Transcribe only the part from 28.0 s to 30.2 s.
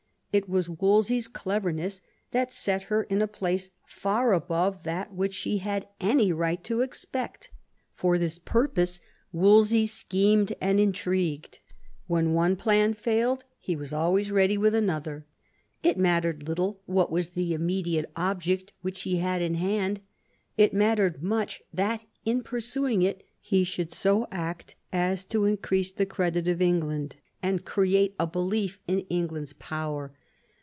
a belief in England's power.